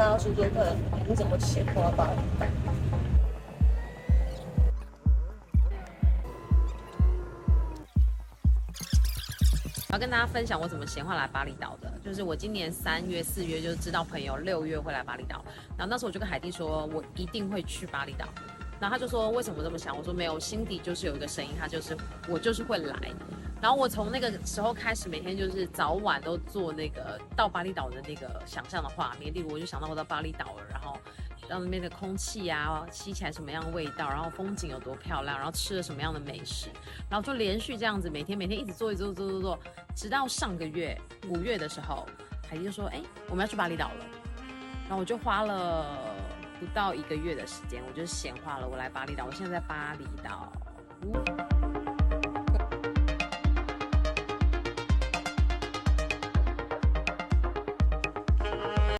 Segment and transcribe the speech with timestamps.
[0.00, 0.74] 大家说说看，
[1.06, 2.46] 你怎么闲话巴厘岛？
[9.88, 15.44] 我要跟大家分享我怎么闲话来巴厘岛的，就是我今年三月、四月就知道朋友六月会来巴厘岛，
[15.76, 18.26] 然后那时候我就跟海蒂说，我一定会去巴厘岛。
[18.80, 21.94] 然后他就说：“为什么这么想？”我说：“没有，心底就是有一个声音，他就是
[22.26, 22.96] 我就是会来。”
[23.60, 29.32] 然后我从那个时候开始，每天就是早晚都做那个到巴厘岛的那个想象的画面。
[29.34, 30.98] 例如，我就想到我到巴厘岛了，然后
[31.48, 36.70] 到那边的空气啊，吸起来什么样的味道，然后风景有多漂亮，然后吃了什么样的美食，
[37.08, 39.58] 然后就连续这样子，每天每天一直做，一做，做做做，
[39.94, 40.98] 直到上个月
[41.28, 42.06] 五月的时候，
[42.48, 44.06] 海蒂就说：“哎，我们要去巴厘岛了。”
[44.88, 45.86] 然后我就花了。
[46.60, 48.68] 不到一个月的时间，我就闲话了。
[48.68, 50.52] 我来巴厘岛，我现在在巴厘岛。